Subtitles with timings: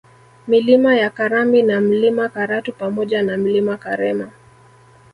[0.47, 4.31] Milima ya Karambi na Mlima Karatu pamoja na Mlima Karema